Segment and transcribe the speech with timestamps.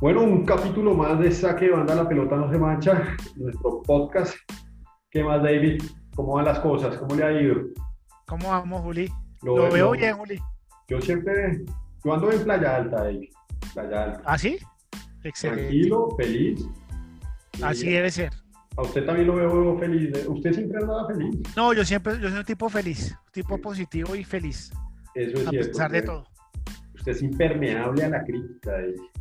[0.00, 4.34] Bueno, un capítulo más de Saque de Banda La Pelota No Se Mancha, nuestro podcast.
[5.10, 5.82] ¿Qué más, David?
[6.16, 6.96] ¿Cómo van las cosas?
[6.96, 7.56] ¿Cómo le ha ido?
[8.26, 9.12] ¿Cómo vamos, Juli?
[9.42, 10.40] Lo, veo bien, Juli.
[10.88, 11.66] Yo siempre,
[12.02, 13.28] yo ando en Playa Alta, David.
[13.74, 14.22] Playa Alta.
[14.24, 14.58] ¿Ah, sí?
[15.22, 15.64] Excelente.
[15.64, 16.66] Tranquilo, feliz.
[17.62, 18.32] Así debe ser.
[18.78, 20.26] A usted también lo veo feliz.
[20.26, 21.42] ¿Usted siempre anda feliz?
[21.54, 24.72] No, yo siempre, yo soy un tipo feliz, un tipo positivo y feliz.
[25.14, 25.50] Eso es cierto.
[25.50, 26.24] A pesar de todo.
[26.94, 28.72] Usted es impermeable a la crítica.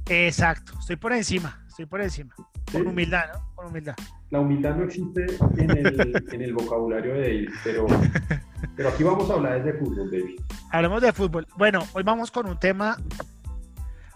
[0.10, 2.34] Exacto, estoy por encima, estoy por encima.
[2.72, 3.56] Con humildad, ¿no?
[3.56, 3.96] Con humildad.
[4.32, 5.26] La humildad no existe
[5.58, 7.88] en el, en el vocabulario de David, pero,
[8.76, 10.40] pero aquí vamos a hablar de fútbol, David.
[10.72, 11.48] Hablemos de fútbol.
[11.58, 12.98] Bueno, hoy vamos con un tema.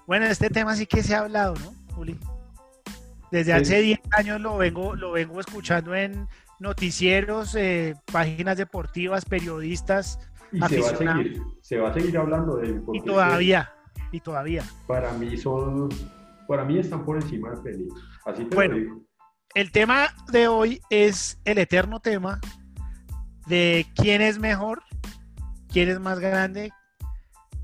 [0.06, 2.20] Bueno, este tema sí que se ha hablado, ¿no, Juli?
[3.32, 6.28] Desde hace 10 años lo vengo, lo vengo escuchando en
[6.60, 10.20] noticieros, eh, páginas deportivas, periodistas,
[10.52, 12.84] y se va, a seguir, se va a seguir hablando de él.
[12.94, 13.72] Y todavía,
[14.14, 14.64] y todavía.
[14.88, 15.90] Para mí son,
[16.48, 17.94] para mí están por encima de Feliz.
[18.26, 19.02] Así te bueno, lo digo.
[19.56, 22.40] El tema de hoy es el eterno tema
[23.48, 24.84] de quién es mejor,
[25.68, 26.72] quién es más grande,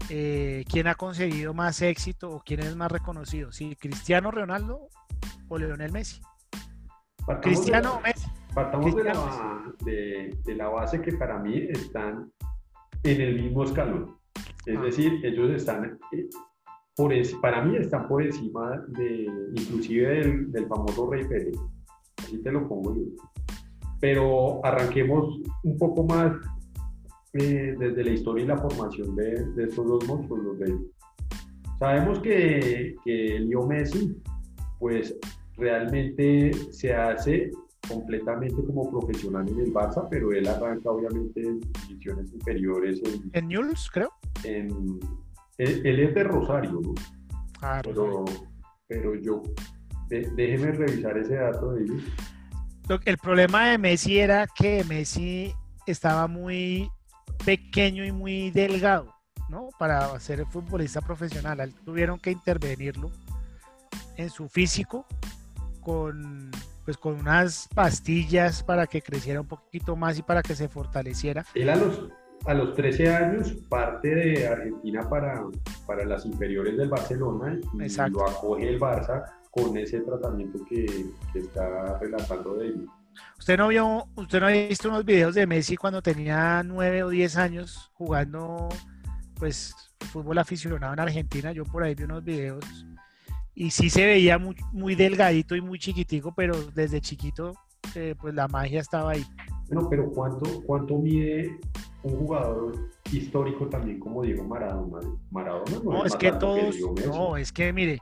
[0.10, 4.90] eh, quién ha conseguido más éxito o quién es más reconocido, si Cristiano Ronaldo
[5.48, 6.22] o Leonel Messi.
[7.42, 8.28] Cristiano o Messi.
[8.56, 12.32] Partamos de la, de, de la, base que para mí están
[13.04, 14.19] en el mismo escalón.
[14.66, 14.82] Es ah.
[14.82, 16.30] decir, ellos están, eh,
[16.96, 21.56] por para mí están por encima de, inclusive del, famoso Rey Pérez.
[22.18, 23.04] Así te lo pongo yo.
[24.00, 26.36] Pero arranquemos un poco más
[27.34, 30.78] eh, desde la historia y la formación de, de estos dos monstruos, los de
[31.80, 34.22] Sabemos que, que Leo Messi,
[34.80, 35.18] pues
[35.56, 37.52] realmente se hace
[37.90, 43.02] completamente como profesional en el Barça, pero él arranca obviamente en divisiones inferiores.
[43.04, 44.12] En, ¿En Newell's, creo.
[44.44, 45.00] En,
[45.58, 46.94] él, es de Rosario, ¿no?
[47.62, 48.24] Ah, pero,
[48.88, 49.44] pero yo,
[50.08, 51.86] déjeme revisar ese dato de
[53.06, 55.54] El problema de Messi era que Messi
[55.86, 56.90] estaba muy
[57.44, 59.14] pequeño y muy delgado,
[59.50, 59.70] ¿no?
[59.78, 61.74] Para ser futbolista profesional.
[61.84, 63.12] Tuvieron que intervenirlo
[64.16, 65.06] en su físico
[65.82, 66.52] con
[66.90, 71.46] pues con unas pastillas para que creciera un poquito más y para que se fortaleciera.
[71.54, 72.10] Él a los,
[72.48, 75.40] a los 13 años parte de Argentina para,
[75.86, 80.88] para las inferiores del Barcelona y lo acoge el Barça con ese tratamiento que,
[81.32, 82.88] que está relatando de él.
[83.38, 87.10] ¿Usted no, vio, ¿Usted no ha visto unos videos de Messi cuando tenía 9 o
[87.10, 88.68] 10 años jugando
[89.36, 89.76] pues
[90.12, 91.52] fútbol aficionado en Argentina?
[91.52, 92.88] Yo por ahí vi unos videos
[93.60, 97.54] y sí se veía muy, muy delgadito y muy chiquitico, pero desde chiquito
[97.94, 99.26] eh, pues la magia estaba ahí.
[99.68, 101.60] Bueno, pero ¿cuánto, cuánto mide
[102.04, 105.00] un jugador histórico también como Diego Maradona?
[105.30, 106.74] Maradona no, es, que todos,
[107.06, 108.00] no, es que mire,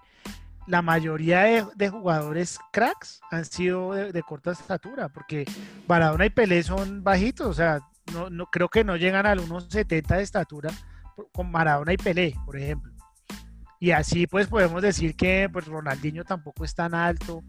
[0.67, 5.45] la mayoría de, jugadores cracks han sido de, corta estatura, porque
[5.87, 7.79] Maradona y Pelé son bajitos, o sea,
[8.13, 10.69] no, no creo que no llegan a unos 70 de estatura
[11.33, 12.96] con Maradona y Pelé, por ejemplo.
[13.79, 17.43] Y así pues podemos decir que pues, Ronaldinho tampoco es tan alto.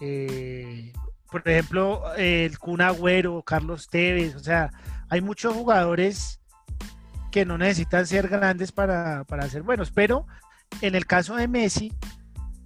[0.00, 0.92] Eh,
[1.30, 4.70] por ejemplo, el Kun Agüero, Carlos Tevez, o sea,
[5.08, 6.40] hay muchos jugadores
[7.30, 10.26] que no necesitan ser grandes para, para ser buenos, pero
[10.80, 11.92] en el caso de Messi,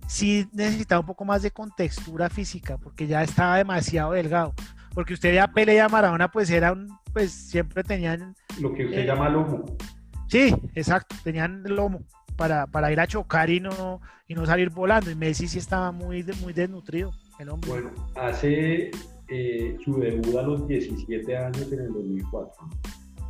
[0.07, 4.55] sí necesitaba un poco más de contextura física, porque ya estaba demasiado delgado.
[4.95, 8.35] Porque usted ya Pele y a Maradona, pues eran, pues siempre tenían...
[8.61, 9.65] Lo que usted eh, llama lomo.
[10.29, 12.05] Sí, exacto, tenían lomo
[12.39, 15.11] para, ir a chocar y no, y no salir volando.
[15.11, 17.71] Y Messi sí estaba muy, muy desnutrido, el hombre.
[17.71, 18.91] Bueno, hace
[19.29, 22.69] eh, su debut a los 17 años en el 2004.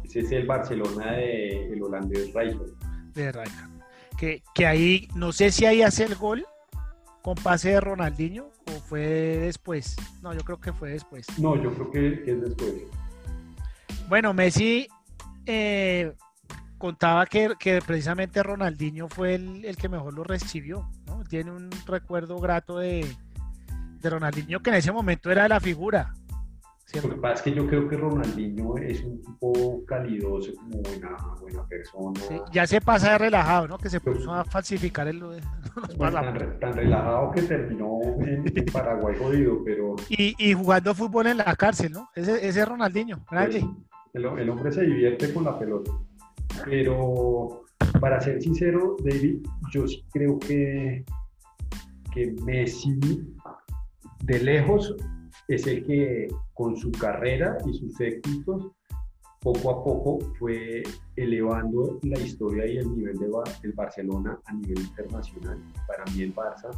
[0.05, 2.71] Ese es el Barcelona del el holandés Rijkaard.
[3.15, 3.71] De Rijkaard.
[4.19, 6.45] Que, que ahí, no sé si ahí hace el gol
[7.23, 9.97] con pase de Ronaldinho o fue después.
[10.23, 11.27] No, yo creo que fue después.
[11.39, 12.75] No, yo creo que, que es después.
[14.09, 14.89] Bueno, Messi
[15.47, 16.13] eh,
[16.79, 17.51] contaba que,
[17.87, 21.25] precisamente Ronaldinho fue el, que mejor lo recibió, ¿no?
[21.25, 23.05] Tiene un recuerdo grato de,
[24.03, 26.15] Ronaldinho que en ese momento era la figura.
[26.95, 31.17] Lo que pasa es que yo creo que Ronaldinho es un tipo calidoso, como buena,
[31.39, 32.19] buena persona.
[32.51, 33.77] ya se pasa de relajado, ¿no?
[33.77, 35.21] Que se puso a falsificar el,
[36.61, 39.97] tan, relajado que terminó en, Paraguay jodido, pero...
[40.09, 42.09] Y, jugando fútbol en la cárcel, ¿no?
[42.15, 43.61] Ese, ese Ronaldinho, grande.
[43.61, 45.93] Pues, el, el hombre se divierte con la pelota.
[46.65, 47.65] Pero
[48.01, 51.05] para ser sincero, David, yo sí creo que,
[52.13, 52.99] que Messi
[54.25, 54.95] de lejos
[55.49, 58.73] es el que con su carrera y sus éxitos
[59.41, 60.83] poco a poco fue
[61.17, 63.29] elevando la historia y el nivel de
[63.63, 65.63] el Barcelona a nivel internacional.
[65.87, 66.71] Para mí el Barça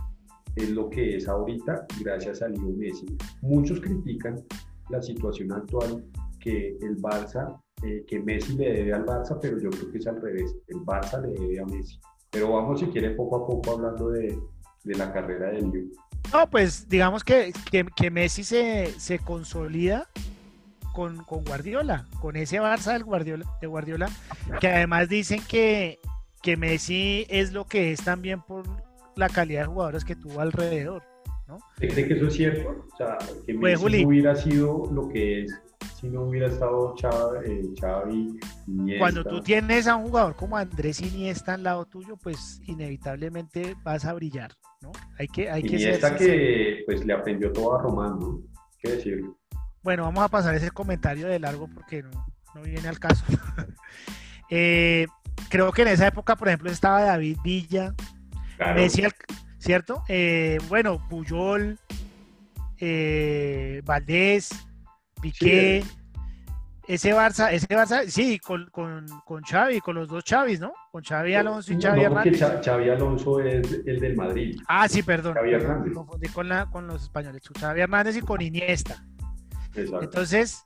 [0.56, 3.06] es lo que es ahorita gracias a Leo Messi.
[3.42, 4.44] Muchos critican
[4.90, 6.04] la situación actual
[6.38, 10.06] que el Barça, eh, que Messi le debe al Barça, pero yo creo que es
[10.06, 10.54] al revés.
[10.68, 11.98] El Barça le debe a Messi.
[12.30, 14.38] Pero vamos, si quiere, poco a poco hablando de,
[14.84, 15.88] de la carrera de Leo.
[16.32, 20.08] No, pues digamos que, que, que Messi se, se consolida
[20.92, 24.08] con, con, Guardiola, con ese Barça del Guardiola, de Guardiola,
[24.60, 25.98] que además dicen que,
[26.42, 28.64] que Messi es lo que es también por
[29.16, 31.02] la calidad de jugadores que tuvo alrededor.
[31.48, 31.58] ¿no?
[31.76, 32.86] ¿Cree que eso es cierto?
[32.92, 35.60] O sea, que pues, Messi no hubiera sido lo que es
[36.00, 38.38] si no hubiera estado Xavi,
[38.88, 43.76] eh, Cuando tú tienes a un jugador como Andrés Iniesta al lado tuyo, pues inevitablemente
[43.82, 44.92] vas a brillar, ¿no?
[45.18, 48.40] Hay que, hay Iniesta que pues le aprendió todo a Román, ¿no?
[48.78, 49.24] ¿Qué decir?
[49.82, 52.10] Bueno, vamos a pasar ese comentario de largo porque no,
[52.54, 53.24] no viene al caso.
[54.52, 55.06] Eh,
[55.48, 57.94] creo que en esa época, por ejemplo, estaba David Villa,
[59.58, 60.02] ¿cierto?
[60.08, 61.78] Eh, bueno, Puyol,
[63.84, 64.50] Valdés,
[65.20, 65.84] Piqué,
[66.88, 70.72] ese Barça, ese Barça, sí, con, con, con Xavi, con los dos Xavis, ¿no?
[70.90, 72.40] Con Xavi Alonso y Xavi Hernández.
[72.64, 74.60] Xavi Alonso es el del Madrid.
[74.66, 75.34] Ah, sí, perdón.
[75.34, 75.94] Xavi Hernández.
[75.94, 77.42] confundí con, la, con los españoles.
[77.58, 79.04] Xavi Hernández y con Iniesta.
[79.74, 80.02] Exacto.
[80.02, 80.64] Entonces,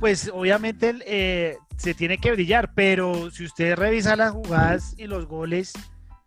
[0.00, 5.26] pues obviamente eh, se tiene que brillar, pero si usted revisa las jugadas y los
[5.26, 5.72] goles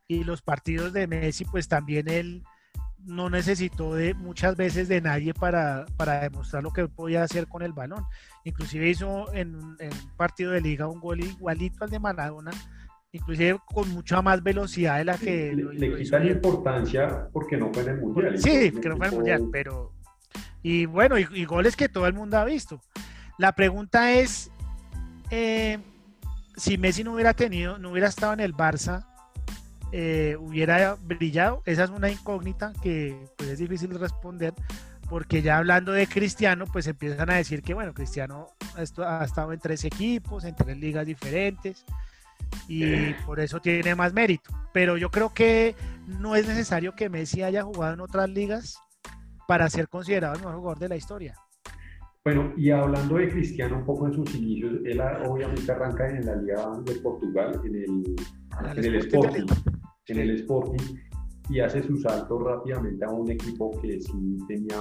[0.07, 2.43] y los partidos de Messi, pues también él
[3.05, 5.85] no necesitó de muchas veces de nadie para,
[6.21, 8.05] demostrar lo que podía hacer con el balón.
[8.43, 9.77] Inclusive hizo en, un
[10.17, 12.51] partido de liga un gol igualito al de Maradona,
[13.11, 15.53] inclusive con mucha más velocidad de la que...
[15.53, 18.37] Le, le quitan importancia porque no fue en el Mundial.
[18.39, 19.93] Sí, que no fue en el Mundial, pero...
[20.61, 22.81] Y bueno, y, goles que todo el mundo ha visto.
[23.37, 24.51] La pregunta es,
[25.31, 25.79] eh,
[26.57, 29.08] si Messi no hubiera tenido, no hubiera estado en el Barça,
[29.91, 31.61] eh, hubiera brillado?
[31.65, 34.53] Esa es una incógnita que pues, es difícil responder
[35.09, 39.59] porque ya hablando de Cristiano, pues empiezan a decir que, bueno, Cristiano ha estado en
[39.59, 41.83] tres equipos, en tres ligas diferentes,
[42.67, 43.15] y eh.
[43.25, 44.51] por eso tiene más mérito.
[44.71, 45.75] Pero yo creo que
[46.05, 48.77] no es necesario que Messi haya jugado en otras ligas
[49.47, 51.35] para ser considerado el mejor jugador de la historia.
[52.23, 56.35] Bueno, y hablando de Cristiano un poco en sus inicios, él obviamente arranca en la
[56.35, 58.15] Liga de Portugal, en el,
[58.75, 59.45] en el Sporting
[60.07, 60.97] en el Sporting
[61.49, 64.77] y hace su salto rápidamente a un equipo que sí tenía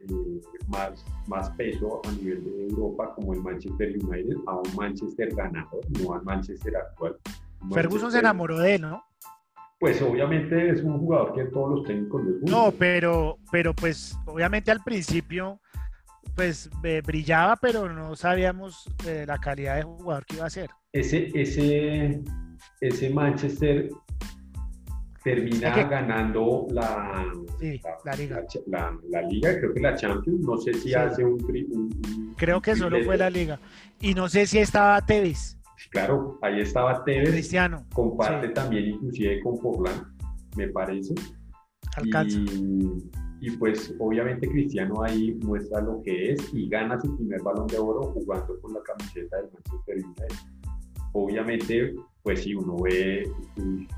[0.00, 5.34] eh, más, más peso a nivel de Europa, como el Manchester United, a un Manchester
[5.34, 7.16] ganador, no al Manchester actual.
[7.72, 9.04] Ferguson se enamoró de él, ¿no?
[9.80, 12.56] Pues obviamente es un jugador que todos los técnicos les gusta.
[12.56, 15.60] No, pero, pero pues obviamente al principio
[16.36, 20.70] pues eh, brillaba, pero no sabíamos eh, la calidad de jugador que iba a ser.
[20.92, 22.22] Ese, ese,
[22.80, 23.90] ese Manchester
[25.22, 27.32] termina ganando la,
[28.04, 28.44] la, liga.
[29.08, 33.02] La, liga, creo que la Champions, no sé si hace un, un, Creo que solo
[33.04, 33.58] fue la liga.
[34.00, 35.56] Y no sé si estaba Tevez.
[35.90, 37.30] Claro, ahí estaba Tevez.
[37.30, 37.86] Cristiano.
[37.92, 40.12] Comparte también inclusive con Forlán,
[40.56, 41.14] me parece.
[41.96, 42.38] Alcanza.
[43.40, 47.76] Y, pues obviamente Cristiano ahí muestra lo que es y gana su primer balón de
[47.76, 50.36] oro jugando con la camiseta del Manchester United.
[51.12, 53.28] Obviamente pues si uno ve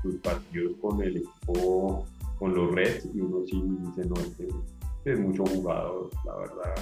[0.01, 2.05] sus, partidos con el equipo,
[2.39, 4.47] con los Reds, y uno sí dice, no, este,
[4.97, 6.75] este es mucho jugador, la verdad.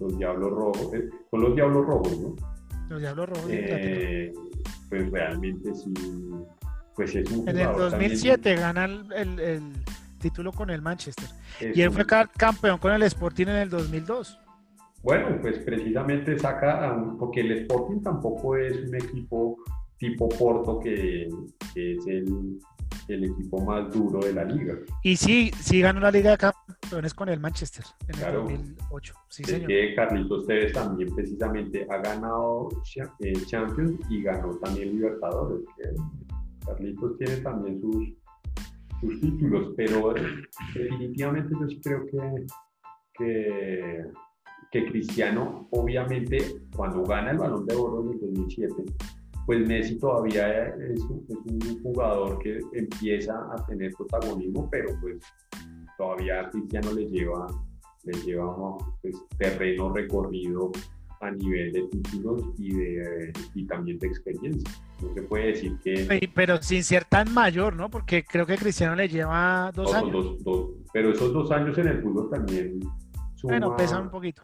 [0.00, 2.34] Los Diablos Rojos, eh, con los Diablos Rojos, ¿no?
[2.88, 3.50] Los Diablos Rojos.
[3.50, 4.32] Eh,
[4.88, 5.94] pues realmente sí,
[6.94, 9.62] pues es un En el 2007 gana el, el,
[10.18, 11.28] título con el Manchester.
[11.60, 14.38] y él fue campeón con el Sporting en el 2002.
[15.02, 19.56] Bueno, pues precisamente saca, porque el Sporting tampoco es un equipo
[20.02, 21.28] tipo Porto, que,
[21.76, 22.58] es el,
[23.06, 24.74] el, equipo más duro de la liga.
[25.04, 29.14] Y sí, sí ganó la Liga de Campeones con el Manchester en el 2008.
[29.28, 29.68] Sí, señor.
[29.68, 32.68] que Carlitos Tevez también precisamente ha ganado
[33.20, 35.60] eh, Champions y ganó también Libertadores.
[36.66, 38.08] Carlitos tiene también sus,
[39.00, 40.14] sus títulos, pero
[40.74, 42.46] definitivamente yo sí creo que,
[43.14, 44.04] que,
[44.72, 46.38] que Cristiano, obviamente,
[46.74, 48.74] cuando gana el Balón de Oro en el 2007,
[49.46, 55.18] pues Messi todavía es un, jugador que empieza a tener protagonismo, pero pues
[55.98, 57.46] todavía Cristiano le lleva,
[58.04, 60.70] le lleva pues, terreno recorrido
[61.22, 64.70] a nivel de títulos y, de, y también de experiencia.
[65.00, 66.30] No se puede decir que...
[66.34, 67.88] Pero sin ser tan mayor, ¿no?
[67.88, 70.36] Porque creo que Cristiano le lleva dos años.
[70.92, 72.80] pero esos dos años en el fútbol también...
[73.44, 74.42] bueno, pesan un poquito.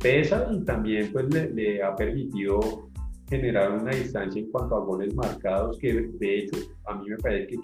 [0.00, 2.90] pesa y también pues le, ha permitido
[3.28, 7.48] generar una distancia en cuanto a goles marcados, que de hecho a mí me parece
[7.48, 7.58] que,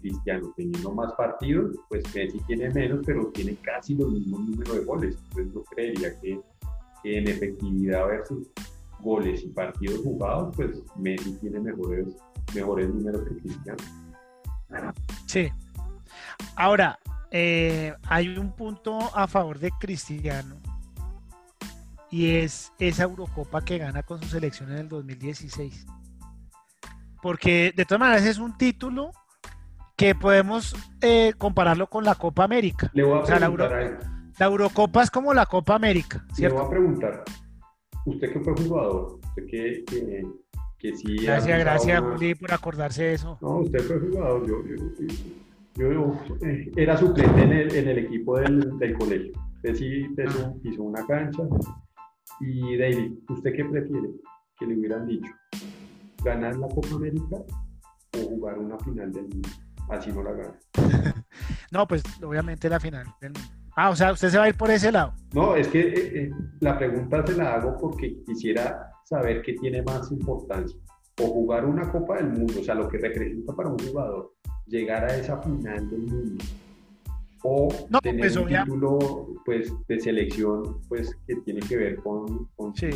[0.00, 4.84] Cristiano teniendo más partidos, pues Messi tiene menos, pero tiene casi los mismos números de
[4.84, 5.18] goles.
[5.30, 6.40] Entonces yo creería que,
[7.04, 8.48] en efectividad versus
[9.00, 12.16] goles y partidos jugados, pues Messi tiene mejores,
[12.54, 13.78] mejores números que Cristiano.
[15.26, 15.48] Sí.
[16.56, 16.98] Ahora,
[17.30, 20.56] eh, hay un punto a favor de Cristiano
[22.14, 25.84] y es esa Eurocopa que gana con su selección en el 2016.
[27.20, 29.10] Porque de todas maneras es un título
[29.96, 32.88] que podemos eh, compararlo con la Copa América.
[32.94, 33.48] Le voy a la,
[34.38, 36.24] la, Eurocopa es como la Copa América.
[36.32, 36.54] ¿cierto?
[36.54, 37.24] Le voy a preguntar,
[38.04, 40.24] usted que fue jugador, usted que, que,
[40.78, 41.16] que sí...
[41.16, 43.38] Gracias, gracias Juli por acordarse de eso.
[43.40, 44.62] No, usted fue jugador, yo,
[45.74, 46.20] yo,
[46.76, 49.32] era suplente en el, en el equipo del, del colegio.
[49.56, 51.42] Usted sí hizo, hizo una cancha,
[52.40, 54.10] y David, ¿usted qué prefiere?
[54.58, 55.30] Que le hubieran dicho,
[56.22, 57.36] ganar la Copa América
[58.16, 59.48] o jugar una final del mundo.
[59.88, 60.58] Así no la gana.
[61.72, 63.48] no, pues obviamente la final del mundo.
[63.76, 65.14] Ah, o sea, usted se va a ir por ese lado.
[65.32, 69.82] No, es que eh, eh, la pregunta se la hago porque quisiera saber qué tiene
[69.82, 70.78] más importancia.
[71.20, 74.32] O jugar una Copa del Mundo, o sea, lo que representa para un jugador,
[74.66, 76.44] llegar a esa final del mundo
[77.46, 77.68] o
[78.02, 82.86] tener pues, un título pues, de selección pues, que tiene que ver con, con, su,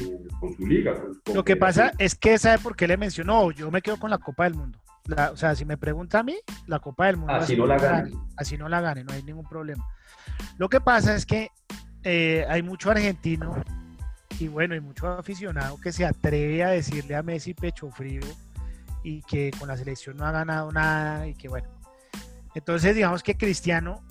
[0.67, 0.95] liga.
[1.23, 4.11] Pues, Lo que pasa es que sabe por qué le mencionó, yo me quedo con
[4.11, 4.79] la Copa del Mundo.
[5.31, 6.35] o sea, si me pregunta a mí,
[6.67, 7.35] la Copa del Mundo.
[7.35, 8.13] Así, no la gane.
[8.37, 9.87] Así no la gane, no hay ningún problema.
[10.57, 11.51] Lo que pasa es que
[12.03, 13.63] eh, hay mucho argentino
[14.41, 18.23] y bueno, hay mucho aficionado que se atreve a decirle a Messi pecho frío
[19.03, 21.69] y que con la selección no ha ganado nada y que bueno.
[22.55, 24.03] Entonces digamos que Cristiano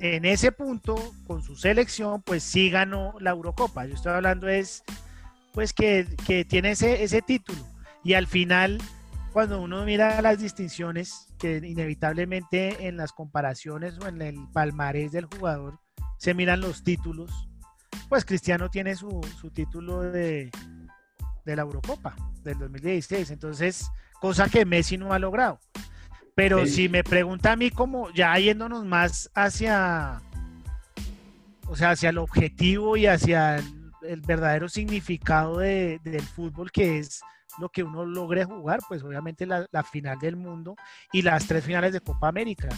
[0.00, 3.84] en ese punto, con su selección, pues sí ganó la Eurocopa.
[3.84, 4.82] Yo estoy hablando es,
[5.52, 6.06] pues que,
[6.48, 7.60] tiene ese, ese título.
[8.02, 8.78] Y al final,
[9.32, 15.26] cuando uno mira las distinciones, que inevitablemente en las comparaciones o en el palmarés del
[15.26, 15.78] jugador
[16.16, 17.48] se miran los títulos,
[18.08, 19.20] pues Cristiano tiene su,
[19.52, 20.50] título de,
[21.44, 23.30] de la Eurocopa del 2016.
[23.30, 25.60] Entonces, cosa que Messi no ha logrado.
[26.40, 30.22] Pero si me pregunta a mí como ya yéndonos más hacia,
[31.68, 37.20] o sea, hacia el objetivo y hacia el, verdadero significado del fútbol, que es
[37.58, 40.76] lo que uno logre jugar, pues obviamente la, final del mundo
[41.12, 42.70] y las tres finales de Copa América,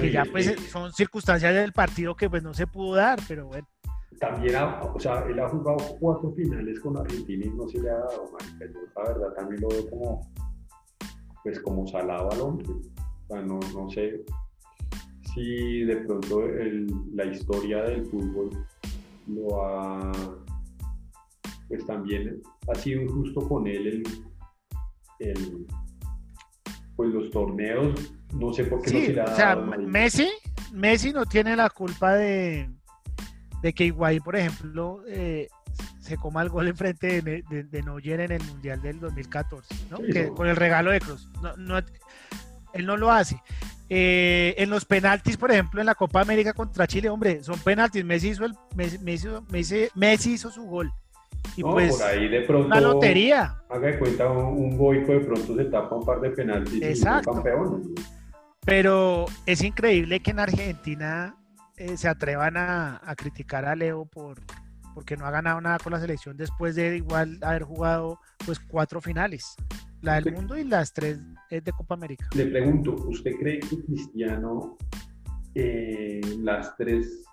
[0.00, 3.68] que ya pues son circunstancias del partido que pues no se pudo dar, pero bueno.
[4.18, 7.90] También, ha, o sea, él ha jugado cuatro finales con Argentina y no se le
[7.90, 8.72] ha dado, mal.
[8.96, 10.45] la verdad también lo veo como
[11.46, 12.66] pues como salado al hombre.
[13.28, 14.20] no, no sé
[15.32, 16.42] si de pronto
[17.14, 18.50] la historia del fútbol
[19.28, 20.10] lo ha,
[21.68, 24.02] pues también ha sido injusto con él
[25.20, 25.66] el,
[26.96, 30.28] pues los torneos, no sé por qué no se le ha o sea, Messi,
[30.72, 32.68] Messi no tiene la culpa de,
[33.62, 35.46] de que Higuaín, por ejemplo, eh,
[36.06, 39.98] se coma el gol enfrente de, de, de Neuer en el Mundial del 2014, ¿no?
[40.34, 41.28] con el regalo de Cruz.
[41.58, 41.78] No,
[42.72, 43.42] él no lo hace.
[43.88, 48.04] Eh, en los penaltis, por ejemplo, en la Copa América contra Chile, hombre, son penaltis.
[48.04, 48.54] Messi hizo, el,
[49.94, 50.92] Messi, hizo, su gol.
[51.56, 52.66] Y pues, por ahí de pronto.
[52.66, 53.56] Una lotería.
[53.68, 57.30] Haga de cuenta, un, boico de pronto se tapa un par de penaltis Exacto.
[57.30, 57.94] y campeón.
[58.64, 61.36] Pero es increíble que en Argentina
[61.76, 64.40] eh, se atrevan a, a criticar a Leo por,
[64.96, 69.02] porque no ha ganado nada con la selección después de igual haber jugado pues cuatro
[69.02, 69.54] finales,
[70.00, 72.26] la del mundo y las tres de Copa América.
[72.34, 74.78] Le pregunto, ¿usted cree que Cristiano
[75.54, 77.26] eh, las tres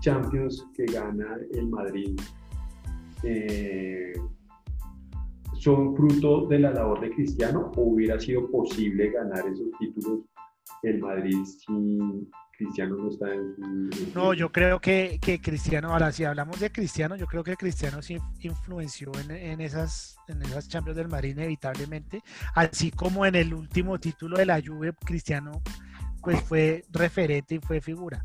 [0.00, 2.20] Champions que gana el Madrid
[3.22, 4.12] eh,
[5.54, 10.20] son fruto de la labor de Cristiano o hubiera sido posible ganar esos títulos
[10.82, 12.30] el Madrid sin,
[12.60, 13.56] Cristiano no está en
[14.14, 18.18] No, yo creo que, Cristiano, ahora si hablamos de Cristiano, yo creo que Cristiano sí
[18.40, 22.22] influenció en, esas, en esas Champions del Madrid inevitablemente,
[22.54, 25.62] así como en el último título de la Juve, Cristiano
[26.20, 28.22] pues fue referente y fue figura.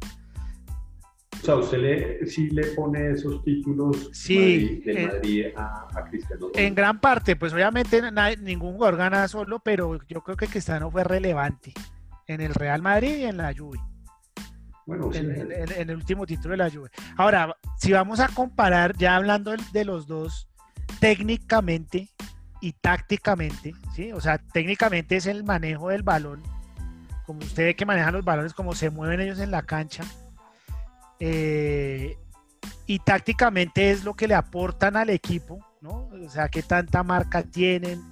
[1.42, 6.48] O sea, usted le, sí le pone esos títulos sí, de eh, Madrid a, Cristiano.
[6.56, 8.01] En gran parte, pues obviamente
[8.42, 11.72] ningún jugador gana solo, pero yo creo que Cristiano fue relevante
[12.27, 13.80] en el Real Madrid y en la Juve.
[14.86, 16.89] Bueno, en, el último título de la Juve.
[17.18, 20.48] Ahora, si vamos a comparar, ya hablando de los dos,
[21.00, 22.10] técnicamente
[22.62, 24.12] y tácticamente, ¿sí?
[24.12, 26.44] O sea, técnicamente es el manejo del balón,
[27.25, 30.04] como usted ve que manejan los balones, como se mueven ellos en la cancha.
[31.20, 32.18] Eh,
[32.86, 36.10] y tácticamente es lo que le aportan al equipo, ¿no?
[36.24, 38.04] O sea, qué tanta marca tienen,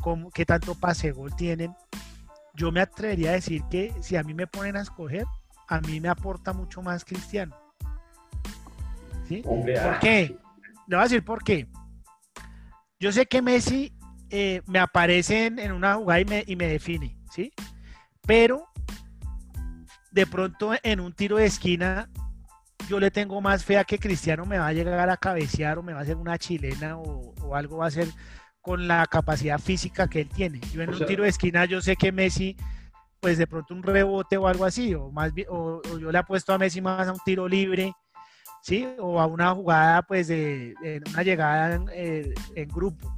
[0.00, 1.74] cómo, qué tanto pase gol tienen.
[2.54, 5.26] Yo me atrevería a decir que si a mí me ponen a escoger,
[5.74, 7.56] a mí me aporta mucho más Cristiano.
[9.28, 9.42] ¿Sí?
[9.42, 9.98] ¿Por ah.
[10.00, 10.36] qué?
[10.86, 11.66] Le voy a decir por qué.
[12.98, 13.92] Yo sé que Messi
[14.30, 17.52] eh, me aparece en, una jugada y me, y me define, ¿sí?
[18.26, 18.68] Pero
[20.10, 22.08] de pronto en un tiro de esquina
[22.88, 25.82] yo le tengo más fe a que Cristiano me va a llegar a cabecear o
[25.82, 28.08] me va a hacer una chilena o, algo va a hacer
[28.60, 30.60] con la capacidad física que él tiene.
[30.72, 32.56] Yo en un tiro de esquina yo sé que Messi,
[33.22, 36.58] pues de pronto un rebote o algo así, o más o, yo le apuesto a
[36.58, 37.92] Messi más a un tiro libre,
[38.62, 38.84] ¿sí?
[38.98, 40.74] O a una jugada, pues de,
[41.08, 42.34] una llegada en, eh,
[42.66, 43.16] grupo.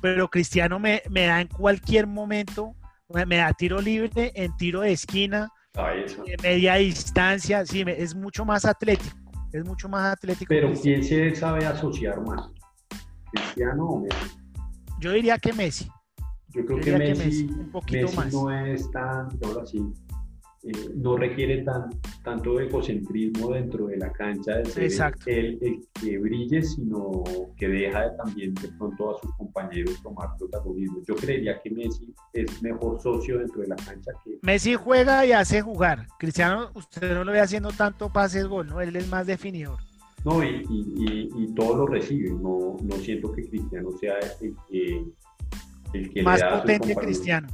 [0.00, 2.76] Pero Cristiano me, me, da en cualquier momento,
[3.08, 5.50] me da tiro libre, en tiro de esquina,
[6.40, 9.16] media distancia, sí, es mucho más atlético,
[9.52, 10.50] es mucho más atlético.
[10.50, 12.48] Pero ¿quién se sabe asociar más?
[13.32, 14.38] ¿Cristiano o Messi?
[15.00, 15.90] Yo diría que Messi.
[16.54, 18.32] Yo creo que Messi, un más.
[18.32, 19.82] no es tan, ahora sí,
[20.64, 21.90] eh, no requiere tan,
[22.22, 27.24] tanto egocentrismo dentro de la cancha de ser el, que brille, sino
[27.56, 31.00] que deja también de pronto a sus compañeros tomar protagonismo.
[31.08, 34.38] Yo creería que Messi es mejor socio dentro de la cancha que...
[34.42, 36.06] Messi juega y hace jugar.
[36.16, 38.80] Cristiano, usted no lo ve haciendo tanto pases gol, ¿no?
[38.80, 39.78] Él es más definidor.
[40.24, 42.30] No, y, y, todo lo recibe.
[42.30, 45.04] No, no siento que Cristiano sea el que...
[45.92, 47.48] El que más potente Cristiano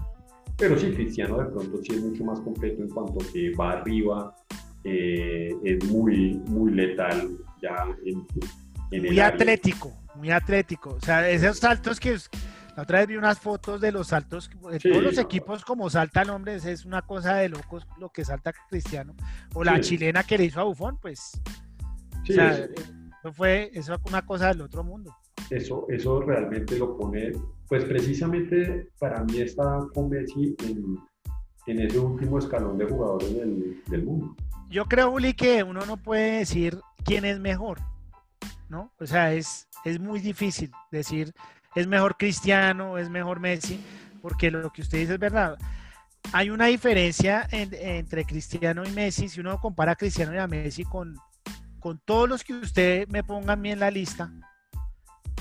[0.59, 4.35] pero sí, Cristiano de pronto sí es mucho más completo en cuanto que va arriba,
[4.83, 8.27] eh, es muy, muy letal ya en,
[8.91, 10.95] en Muy atlético, muy atlético.
[10.95, 12.17] O sea, esos saltos que
[12.77, 16.29] la otra vez vi unas fotos de los saltos, de todos los equipos como saltan
[16.31, 19.15] hombres, es una cosa de locos lo que salta Cristiano.
[19.55, 21.41] O la chilena que le hizo a Bufón, pues.
[22.21, 25.15] o sea, eso fue, eso fue una cosa del otro mundo.
[25.51, 27.33] Eso, eso realmente lo pone
[27.69, 30.99] pues precisamente para mí está con Messi en,
[31.67, 34.35] ese último escalón de jugadores del, mundo.
[34.71, 37.79] Yo creo, Uli, que uno no puede decir quién es mejor,
[38.71, 38.91] ¿no?
[38.99, 41.35] O sea, es, es muy difícil decir
[41.75, 43.81] es mejor Cristiano, es mejor Messi,
[44.23, 45.59] porque lo que usted dice es verdad.
[46.33, 49.29] Hay una diferencia entre Cristiano y Messi.
[49.29, 51.17] Si uno compara a Cristiano y a Messi con,
[51.79, 54.31] con todos los que usted me ponga a mí en la lista,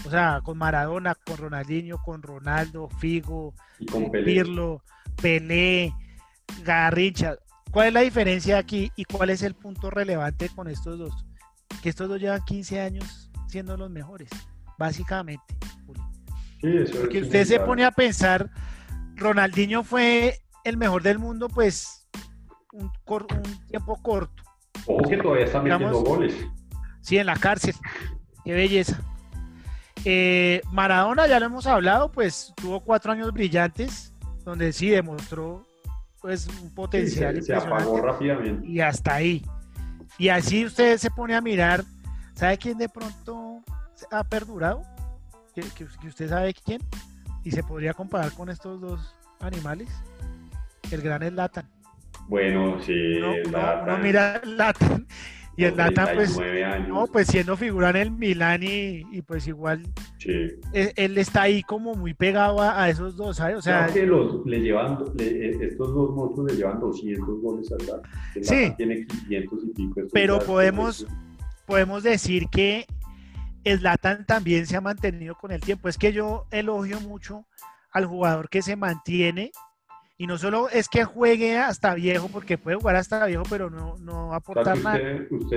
[0.05, 3.53] o sea, con Maradona, con Ronaldinho, con Ronaldo, Figo,
[3.91, 4.83] con Pirlo,
[5.21, 5.93] Pelé,
[6.63, 7.37] Garrincha.
[7.71, 11.25] ¿Cuál es la diferencia aquí y cuál es el punto relevante con estos dos?
[11.81, 14.29] Que estos dos llevan 15 años siendo los mejores,
[14.77, 15.43] básicamente.
[16.61, 18.49] Porque usted se pone a pensar,
[19.15, 22.07] Ronaldinho fue el mejor del mundo, pues
[22.73, 22.91] un,
[23.67, 24.43] tiempo corto.
[24.85, 26.35] Ojo que todavía está metiendo goles.
[27.01, 27.75] Sí, en la cárcel.
[28.43, 29.01] Qué belleza.
[30.09, 34.13] Eh, Maradona, ya lo hemos hablado, pues tuvo cuatro años brillantes,
[34.45, 35.67] donde sí demostró
[36.21, 37.43] pues un potencial.
[37.43, 38.65] se, apagó rápidamente.
[38.65, 39.45] Y hasta ahí.
[40.17, 41.83] Y así usted se pone a mirar,
[42.35, 43.61] ¿sabe quién de pronto
[44.09, 44.81] ha perdurado?
[45.53, 46.81] ¿Que, usted sabe quién?
[47.43, 49.89] Y se podría comparar con estos dos animales.
[50.89, 51.69] El gran es Latan.
[52.29, 52.93] Bueno, sí.
[53.17, 55.05] Uno, mira Latan
[55.57, 56.37] y el Nata, pues,
[56.87, 59.81] no, pues siendo figura en el Milan y, pues igual,
[60.19, 60.51] sí.
[60.71, 63.57] E, él, está ahí como muy pegado a, esos dos, ¿sabes?
[63.57, 68.09] O sea, que los, le llevan, estos dos monstruos le llevan 200 goles al Lata.
[68.39, 68.71] sí.
[68.77, 70.01] Tiene 500 y pico.
[70.13, 71.07] Pero podemos,
[71.65, 72.85] podemos decir que
[73.63, 75.89] el Latan también se ha mantenido con el tiempo.
[75.89, 77.47] Es que yo elogio mucho
[77.91, 79.51] al jugador que se mantiene
[80.17, 83.97] y no solo es que juegue hasta viejo, porque puede jugar hasta viejo, pero no,
[83.99, 84.99] no a aportar nada.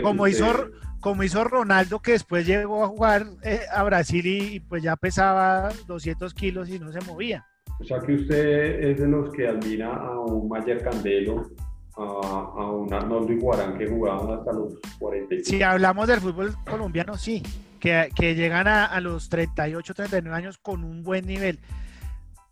[0.02, 0.70] como, Hizo,
[1.00, 5.70] como hizo Ronaldo, que después llegó a jugar eh, a Brasil y, pues ya pesaba
[5.86, 7.46] 200 kilos y no se movía.
[7.80, 11.50] O sea que usted es de los que admira a un Mayer Candelo,
[11.96, 15.48] a, un Arnoldo Iguarán que jugaban hasta los 45.
[15.48, 17.42] Si hablamos del fútbol colombiano, sí,
[17.78, 21.60] que, que llegan a, a los 38, 39 años con un buen nivel.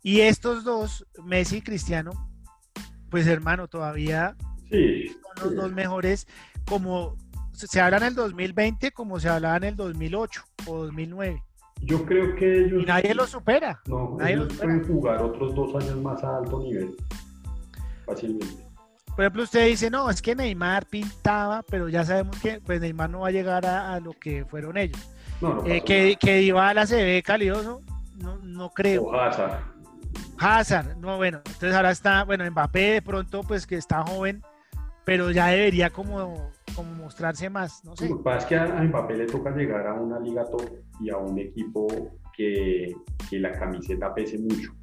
[0.01, 2.11] Y estos dos, Messi y Cristiano,
[3.09, 4.35] pues hermano, todavía
[4.69, 6.27] son los dos mejores,
[6.65, 7.17] como
[7.53, 11.43] se habla en el 2020 como se hablaba en el 2008 o 2009.
[11.81, 12.83] Yo creo que ellos...
[12.83, 13.81] Y nadie lo supera.
[13.87, 16.95] No, ellos pueden jugar otros dos años más a alto nivel,
[18.05, 18.65] fácilmente.
[19.07, 23.09] Por ejemplo, usted dice, no, es que Neymar pintaba, pero ya sabemos que pues Neymar
[23.09, 24.99] no va a llegar a, lo que fueron ellos.
[25.41, 27.81] No, eh, que, que Dybala se ve calidoso,
[28.15, 29.03] no, no creo.
[29.03, 29.78] O Hazard.
[30.37, 34.41] Hazard, no, bueno, entonces ahora está, bueno, Mbappé de pronto, pues que está joven,
[35.05, 38.07] pero ya debería como como mostrarse más, no sé.
[38.07, 40.63] Lo que pasa es que a Mbappé le toca llegar a una liga top
[41.01, 41.87] y a un equipo
[42.35, 42.95] que,
[43.29, 44.73] que la camiseta pese mucho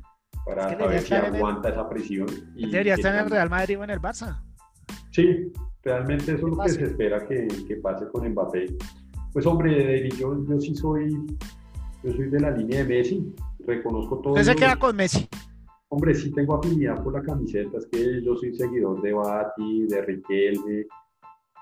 [0.45, 2.27] para ver si aguanta esa presión.
[2.55, 4.43] Y debería estar en el Real Madrid o en el Barça.
[5.11, 5.51] Sí,
[5.83, 8.77] realmente eso es lo que se espera que, que, pase con Mbappé.
[9.33, 11.11] Pues hombre, David, yo, yo sí soy,
[12.03, 13.35] yo soy de la línea de Messi,
[13.67, 14.35] reconozco todo.
[14.35, 15.29] Usted se queda con Messi.
[15.89, 20.03] Hombre, sí tengo afinidad por la camiseta, es que yo soy seguidor de Bati, de
[20.03, 20.87] Riquelme.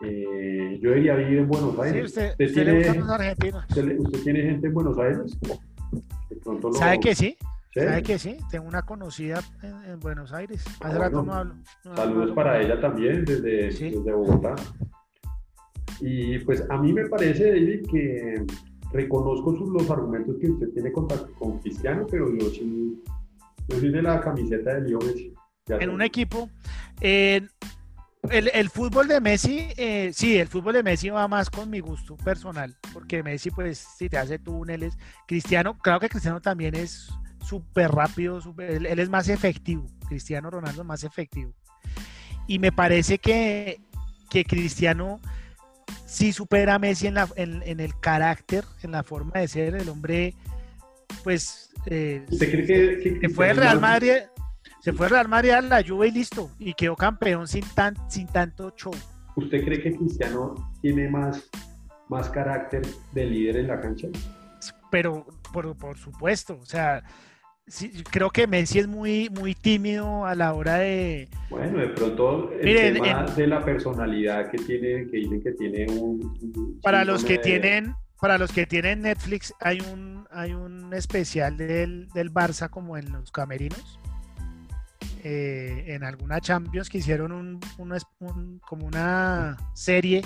[0.01, 2.13] Eh, yo debería vivir en Buenos Aires.
[2.13, 3.65] Sí, usted, usted, tiene, los argentinos.
[3.69, 5.39] Usted, tiene gente en Buenos Aires?
[6.73, 7.37] ¿Sabe que sí?
[7.75, 8.39] ¿Sabe que sí?
[8.51, 10.65] Tengo una conocida en, Buenos Aires.
[10.81, 11.55] Hace rato no hablo.
[11.95, 14.55] saludos para ella también desde, desde Bogotá.
[16.01, 18.45] Y pues a mí me parece, David, que
[18.93, 23.03] reconozco los argumentos que usted tiene con, con Cristiano, pero yo sí,
[23.69, 25.33] yo soy de la camiseta de Leo Messi.
[25.69, 26.49] en un equipo,
[27.01, 27.51] el,
[28.31, 32.17] el, fútbol de Messi, eh, sí, el fútbol de Messi va más con mi gusto
[32.17, 37.09] personal, porque Messi, pues, si te hace túneles, Cristiano, claro que Cristiano también es
[37.45, 41.53] súper rápido, él, es más efectivo, Cristiano Ronaldo es más efectivo.
[42.47, 43.81] Y me parece que,
[44.31, 45.21] que Cristiano
[46.07, 49.89] sí supera a Messi en, la, en, el carácter, en la forma de ser, el
[49.89, 50.35] hombre,
[51.23, 51.73] pues...
[51.87, 54.13] Eh, ¿Usted cree que, que, fue el Real Madrid?
[54.81, 56.51] Se fue Real Madrid a la Juve y listo.
[56.59, 58.95] Y quedó campeón sin, tan, sin tanto show.
[59.37, 61.51] ¿Usted cree que Cristiano tiene más,
[62.09, 64.09] más carácter de líder en la cancha?
[64.91, 67.03] Pero, por, por supuesto, o sea,
[68.11, 71.29] creo que Messi es muy, muy tímido a la hora de...
[71.51, 76.81] Bueno, de pronto el tema de la personalidad que tiene, que dicen que tiene un...
[76.83, 77.95] Para los que tienen...
[78.21, 83.13] Para los que tienen Netflix hay un, hay un especial del, del Barça como en
[83.13, 83.99] los camerinos
[85.27, 87.61] eh, en alguna Champions que hicieron un,
[88.61, 90.23] como una serie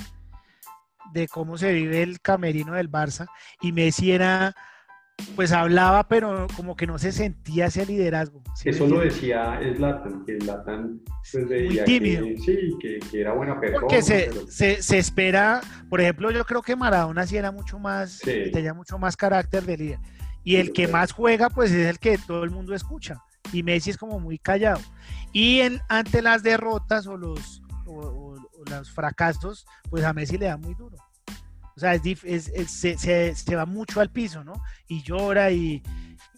[1.13, 3.27] de cómo se vive el camerino del Barça
[3.61, 4.57] y Messi era
[5.37, 8.43] pues hablaba pero como que no se sentía ese liderazgo.
[8.65, 11.01] Eso lo decía Zlatan, que Zlatan
[11.31, 12.25] pues veía tímido.
[12.25, 13.81] Que, sí, que, era buena persona.
[13.81, 18.75] Porque se, se, espera, por ejemplo, yo creo que Maradona sí era mucho más, tenía
[18.75, 19.99] mucho más carácter de líder.
[20.45, 23.91] Y el que más juega, pues es el que todo el mundo escucha y Messi
[23.91, 24.81] es como muy callado.
[25.33, 30.97] Y ante las derrotas o los, los fracasos, pues a Messi le da muy duro.
[31.79, 32.99] O sea, es, se,
[33.37, 34.55] se, va mucho al piso, ¿no?
[34.89, 35.81] Y llora y...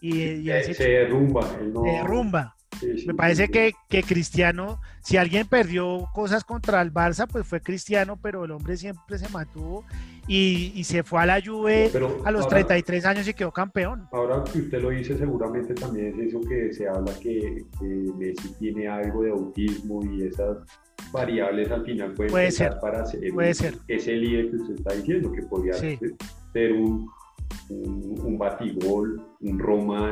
[0.03, 1.41] y, se, derrumba.
[1.49, 2.57] Se derrumba.
[3.07, 8.19] Me parece que, que, Cristiano, si alguien perdió cosas contra el Barça, pues fue Cristiano,
[8.21, 9.85] pero el hombre siempre se mantuvo
[10.27, 11.91] y, se fue a la Juve
[12.25, 14.09] a los 33 años y quedó campeón.
[14.13, 17.65] Ahora que usted lo dice, seguramente también es eso que se habla que,
[18.17, 20.59] Messi tiene algo de autismo y esas
[21.13, 23.75] variables al final pueden puede ser para ser, puede ser.
[23.89, 25.99] ese líder que usted está diciendo, que podría ser
[26.73, 27.11] un,
[27.69, 30.11] un, batigol, un román,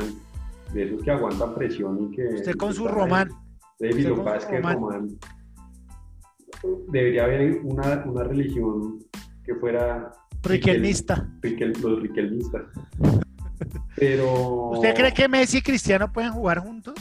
[0.73, 2.27] de esos que aguantan presión y que...
[2.35, 3.29] Usted con su román.
[3.79, 5.17] David, lo que es que román
[6.89, 8.99] debería haber una, una religión
[9.43, 10.11] que fuera...
[10.43, 11.27] Riquelmista.
[11.81, 12.63] los riquelmistas.
[13.95, 14.69] Pero...
[14.71, 16.95] ¿Usted cree que Messi y Cristiano pueden jugar juntos?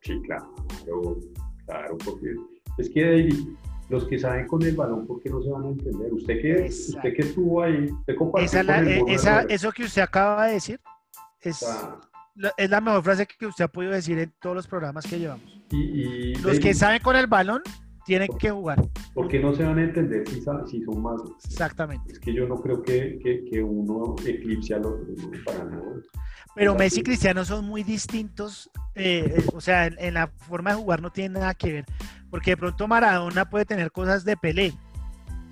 [0.00, 0.52] Sí, claro,
[1.64, 2.34] claro, porque
[2.78, 3.36] es que David,
[3.88, 6.12] los que saben con el balón, ¿por qué no se van a entender?
[6.12, 7.88] Usted que, usted que estuvo ahí,
[8.40, 10.80] esa, eh, Eso que usted acaba de decir
[11.40, 11.64] es,
[12.56, 15.44] es la mejor frase que usted ha podido decir en todos los programas que llevamos.
[15.70, 17.62] Y, los que saben con el balón
[18.04, 18.82] tienen que jugar.
[19.14, 21.20] Porque no se van a entender si, si son más.
[21.44, 22.12] Exactamente.
[22.12, 23.18] Es que yo no creo que,
[23.48, 25.06] que, uno eclipse al otro,
[25.44, 25.82] para nada.
[26.54, 30.76] Pero Messi y Cristiano son muy distintos, eh, eh, o sea, en, la forma de
[30.76, 31.84] jugar no tiene nada que ver,
[32.30, 34.74] porque de pronto Maradona puede tener cosas de Pelé,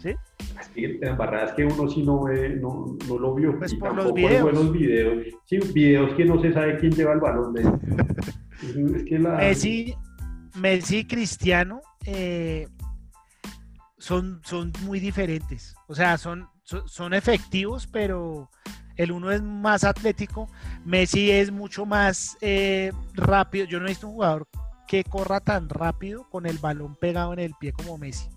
[0.00, 0.14] ¿sí?
[0.58, 3.58] Es que la que uno sí no, ve, no, no lo vio.
[3.58, 4.42] Pues por los videos.
[4.42, 5.26] buenos videos.
[5.44, 7.54] Sí, videos que no se sabe quién lleva el balón.
[8.96, 9.36] es que la...
[9.36, 9.94] Messi,
[10.56, 12.68] Messi y Cristiano eh,
[13.98, 15.74] son, son muy diferentes.
[15.86, 18.50] O sea, son, son, efectivos, pero
[18.96, 20.48] el uno es más atlético.
[20.84, 23.66] Messi es mucho más eh, rápido.
[23.66, 24.46] Yo no he visto un jugador
[24.86, 28.28] que corra tan rápido con el balón pegado en el pie como Messi.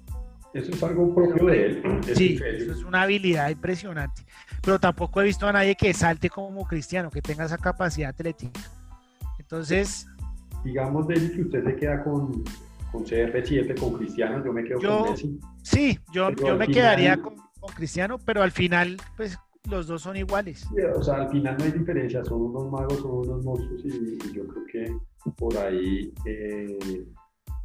[0.54, 1.84] Eso es algo propio de él.
[2.16, 4.22] sí, eso es una habilidad impresionante.
[4.62, 8.60] Pero tampoco he visto a nadie que salte como Cristiano, que tenga esa capacidad atlética.
[9.40, 10.08] Entonces.
[10.64, 12.44] Digamos, de que usted se queda con,
[12.92, 15.40] con CR7, con Cristiano, yo me quedo con Messi.
[15.64, 17.36] Sí, yo, yo me quedaría con,
[17.76, 19.38] Cristiano, pero al final, pues
[19.70, 20.68] los dos son iguales.
[20.96, 24.46] o sea, al final no hay diferencia, son unos magos, son unos monstruos y, yo
[24.48, 26.78] creo que por ahí eh,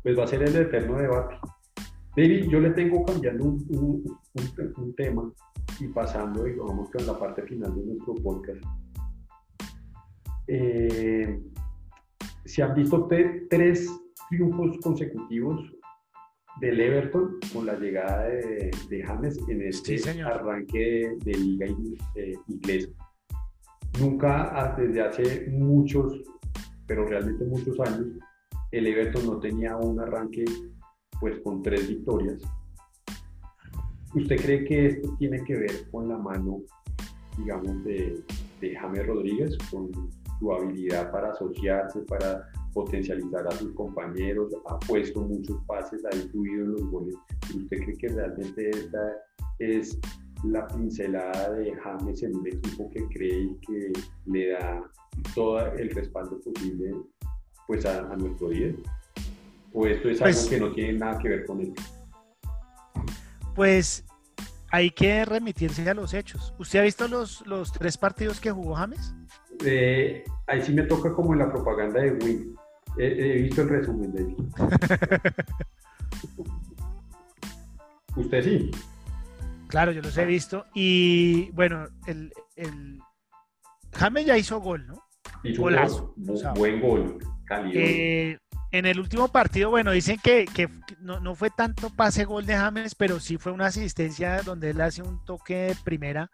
[0.03, 1.35] pues va a ser el eterno debate.
[2.18, 4.18] David, yo le tengo cambiando un,
[4.76, 5.33] un, tema
[5.78, 8.61] y pasando, digamos, con la parte final de nuestro podcast.
[10.48, 11.40] Eh,
[12.44, 13.88] se han visto tres
[14.31, 15.61] triunfos consecutivos
[16.61, 18.72] del Everton con la llegada de,
[19.07, 21.66] James en este arranque de, liga
[22.16, 22.90] eh, inglesa.
[24.00, 26.20] Nunca, desde hace muchos,
[26.85, 28.09] pero realmente muchos años,
[28.72, 30.44] el Everton no tenía un arranque
[31.20, 32.42] pues con tres victorias.
[34.14, 36.62] ¿Usted cree que esto tiene que ver con la mano,
[37.37, 38.22] digamos, de,
[38.61, 39.90] de James Rodríguez, con
[40.38, 46.64] su habilidad para asociarse, para potencializar a sus compañeros, ha puesto muchos pases, ha incluido
[46.64, 47.16] en los goles.
[47.54, 49.16] ¿Usted cree que realmente esta
[49.59, 49.98] es
[50.44, 53.92] la pincelada de James en un equipo que cree que
[54.26, 54.90] le da
[55.35, 56.94] todo el respaldo posible
[57.66, 58.74] pues a, nuestro día?
[59.72, 61.74] ¿O esto es algo pues que no tiene nada que ver con él?
[63.54, 64.04] Pues
[64.70, 66.54] hay que remitirse a los hechos.
[66.59, 69.14] ¿Usted ha visto los, los tres partidos que jugó James?
[69.64, 72.54] Eh, ahí sí me toca como en la propaganda de Wii.
[72.98, 74.26] He, visto el resumen de
[78.16, 78.70] ¿Usted sí?
[79.68, 80.66] Claro, yo los he visto.
[80.74, 82.98] Y bueno, el, el...
[83.92, 85.02] James ya hizo gol, ¿no?
[85.44, 86.14] Hizo Golazo.
[86.57, 87.18] buen gol,
[87.72, 88.38] eh,
[88.70, 90.68] en el último partido, bueno, dicen que, que
[91.00, 94.81] no, no, fue tanto pase gol de James, pero sí fue una asistencia donde él
[94.81, 96.31] hace un toque de primera,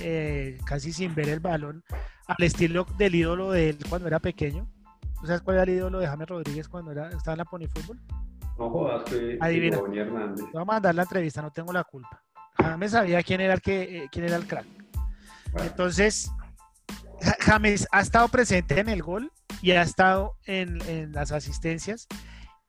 [0.00, 1.84] eh, casi sin ver el balón,
[2.26, 4.66] al estilo del ídolo de él cuando era pequeño.
[5.20, 7.68] ¿Tú sabes cuál era el ídolo de James Rodríguez cuando era, estaba en la Pony
[7.68, 8.00] Fútbol?
[8.58, 9.78] No jodas, que Adivina.
[9.78, 10.44] Hernández.
[10.52, 12.22] Voy a mandar la entrevista, no tengo la culpa.
[12.56, 14.66] James sabía quién era el, que, eh, quién era el crack.
[15.58, 16.30] Entonces,
[17.40, 19.30] James ha estado presente en el gol
[19.60, 22.06] y ha estado en, las asistencias.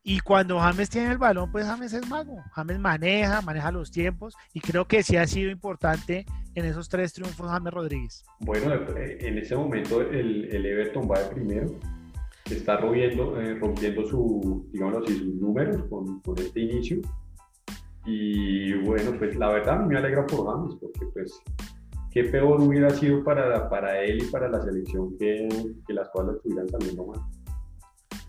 [0.05, 2.43] Y cuando James tiene el balón, pues James es mago.
[2.51, 7.13] James maneja, maneja los tiempos y creo que sí ha sido importante en esos tres
[7.13, 8.25] triunfos James Rodríguez.
[8.39, 11.79] Bueno, eh, en ese momento el, el Everton va de primero
[12.49, 16.97] está rompiendo, eh, rompiendo su, digamos así, sus números con, con, este inicio.
[18.05, 21.41] Y bueno, pues la verdad me alegra por James, porque pues
[22.13, 25.47] qué peor hubiera sido para, para él y para la selección que,
[25.88, 27.19] que las cosas estuvieran saliendo mal.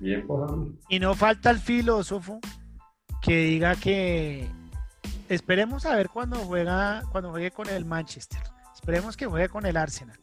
[0.01, 0.75] Bien James.
[0.88, 2.40] Y no falta el filósofo
[3.20, 4.49] que diga que
[5.29, 8.40] esperemos a ver cuando juega, cuando juegue con el Manchester.
[8.75, 10.18] Esperemos que juegue con el Arsenal.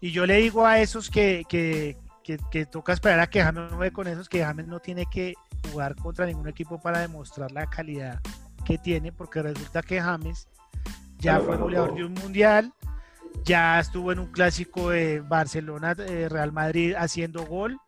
[0.00, 1.96] Y yo le digo a esos que, que,
[2.50, 5.34] que, toca esperar a que James no con esos, que James no tiene que
[5.70, 8.20] jugar contra ningún equipo para demostrar la calidad
[8.64, 10.48] que tiene, porque resulta que James
[11.20, 12.72] ya fue goleador de un mundial,
[13.44, 17.78] ya estuvo en un clásico de Barcelona, eh, Real Madrid haciendo gol,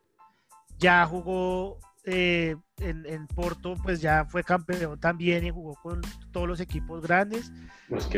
[0.77, 6.59] ya jugó eh, en, Porto, pues ya fue campeón también y jugó con todos los
[6.59, 7.51] equipos grandes,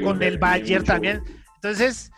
[0.04, 1.24] con el Bayern también.
[1.56, 2.12] Entonces,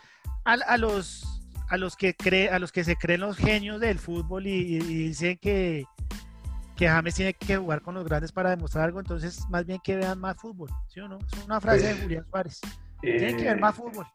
[0.45, 1.37] a los
[1.69, 5.37] a los que cree, a los que se creen los genios del fútbol y, dicen
[5.37, 5.83] que,
[6.75, 9.97] que James tiene que jugar con los grandes para demostrar algo, entonces más bien que
[9.97, 11.17] vean más fútbol, ¿sí o no?
[11.17, 12.61] Es una frase de pues, Julián Suárez.
[13.01, 14.05] Tienen que ver más eh, fútbol.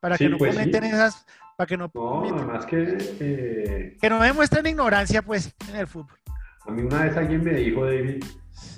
[0.00, 1.24] Para que no pues comenten esas,
[1.56, 6.18] para que no, no que eh, que no demuestren ignorancia pues en el fútbol.
[6.66, 8.22] A mí una vez alguien me dijo, David,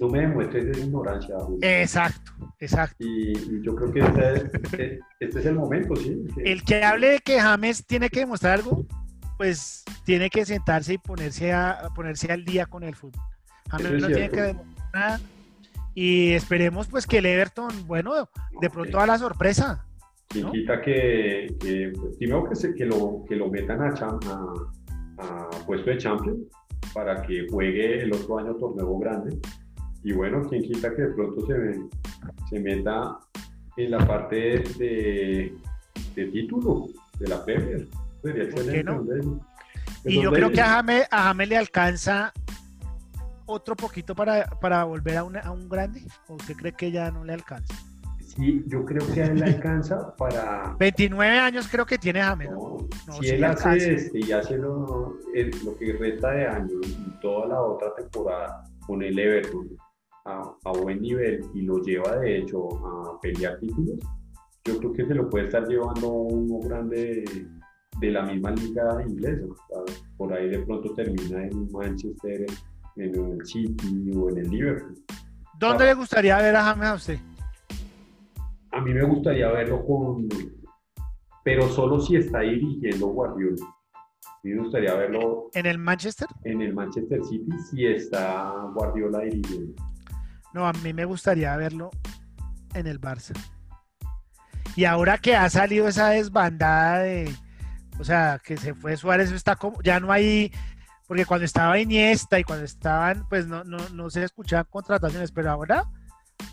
[0.01, 1.35] no me demuestres ignorancia.
[1.61, 2.97] Exacto, exacto.
[2.99, 6.25] Y, yo creo que este, este, es el momento, sí.
[6.45, 8.87] El que hable de que James tiene que demostrar algo,
[9.37, 13.23] pues tiene que sentarse y ponerse, a, ponerse al día con el fútbol.
[13.71, 15.21] James no tiene que demostrar nada.
[15.95, 18.29] Y esperemos pues que el Everton, bueno,
[18.61, 19.85] de pronto a la sorpresa.
[20.35, 20.51] ¿no?
[20.51, 23.95] quita que, que primero que, se, que, lo, que lo metan a,
[25.19, 26.39] a puesto de champion
[26.93, 29.39] para que juegue el otro año torneo grande
[30.05, 31.81] y bueno, quien quita que de pronto se,
[32.51, 33.19] se meta
[33.79, 35.57] en la parte de,
[36.15, 37.89] de, título de la Premier.
[38.23, 38.93] Sería excelente.
[40.05, 42.35] Y yo creo que a James, le alcanza
[43.47, 46.03] otro poquito para, para volver a, a, un grande.
[46.29, 47.75] ¿O usted cree que ya no le alcanza?
[48.21, 50.75] Sí, yo creo que a él le alcanza para...
[50.79, 52.51] 29 años creo que tiene James.
[52.51, 52.89] ¿no?
[53.21, 55.19] si él hace este y hace lo,
[55.65, 59.77] lo que resta de años y toda la otra temporada con el Everton
[60.25, 63.99] a, buen nivel y lo lleva de hecho a pelear títulos,
[64.65, 67.25] yo creo que se lo puede estar llevando uno grande
[68.01, 69.47] de, la misma liga inglesa.
[70.17, 72.47] Por ahí de pronto termina en Manchester,
[72.97, 75.05] en el City o en el Liverpool.
[75.59, 77.19] ¿Dónde le gustaría ver a James a usted?
[78.73, 80.29] A mí me gustaría verlo con,
[81.45, 83.65] pero solo si está dirigiendo Guardiola.
[84.25, 85.51] A mí me gustaría verlo.
[85.55, 86.29] ¿En el Manchester?
[86.45, 89.75] En el Manchester City si está Guardiola dirigiendo.
[90.53, 91.91] No, a mí me gustaría verlo
[92.75, 93.33] en el Barça.
[94.77, 97.33] Y ahora que ha salido esa desbandada de,
[97.99, 100.53] o sea, que se fue Suárez, está como, ya no hay,
[101.07, 105.51] porque cuando estaba Iniesta y cuando estaban, pues no, no, no se escuchaban contrataciones, pero
[105.51, 105.85] ahora,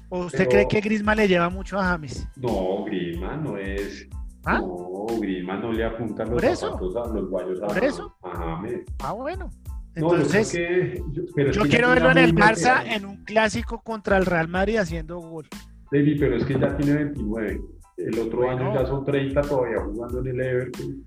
[0.09, 2.27] ¿o usted cree que Grisman le lleva mucho a James?
[2.35, 4.07] No, Grisman no es.
[4.43, 4.59] ¿Ah?
[4.59, 8.17] No, Grisman no le apunta los zapatos a los guayos a, ¿Por eso?
[8.23, 8.81] a James.
[8.99, 9.49] Ah, bueno.
[9.93, 15.19] Entonces, yo, quiero verlo en el Barça en un clásico contra el Real Madrid haciendo
[15.19, 15.47] gol.
[15.91, 17.61] David, pero es que ya tiene 29.
[17.97, 21.05] El otro año ya son 30 todavía jugando en el Everton.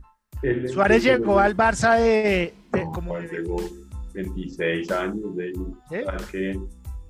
[0.68, 2.54] Suárez llegó al Barça de,
[2.92, 3.56] como pues llegó
[4.14, 5.52] 26 años de
[6.30, 6.58] que,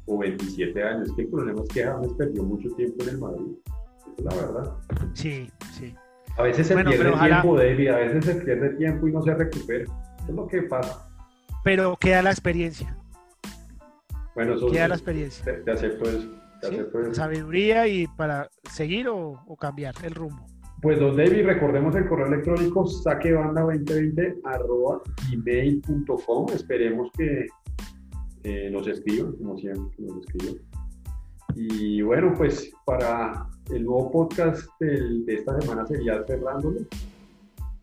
[0.06, 1.12] o 27 años.
[1.16, 3.52] Que el problema es que James perdió mucho tiempo en el Madrid.
[4.18, 4.72] es la verdad.
[5.14, 5.94] Sí, sí.
[6.36, 9.84] A veces se pierde tiempo, David, a veces se pierde tiempo y no se recupera.
[9.84, 11.14] Eso es lo que pasa
[11.64, 12.96] pero queda la experiencia.
[14.36, 15.44] Bueno, eso queda la experiencia.
[15.64, 16.28] Te, acepto eso.
[17.12, 20.46] Sabiduría y para seguir o, cambiar el rumbo.
[20.84, 26.46] Pues, don David, recordemos el correo electrónico saquebanda2020 arroba gmail.com.
[26.54, 27.46] Esperemos que
[28.70, 30.56] nos escriban, como siempre, que nos escriban.
[31.54, 36.80] Y bueno, pues para el nuevo podcast de esta semana sería cerrándolo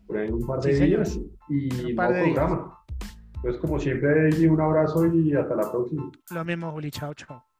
[0.06, 2.78] por ahí un par de días y un nuevo programa.
[3.34, 6.08] Entonces, como siempre, un abrazo y hasta la próxima.
[6.32, 6.92] Lo mismo, Juli.
[6.92, 7.51] Chao, chao.